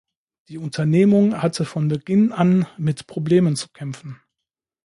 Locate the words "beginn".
1.87-2.31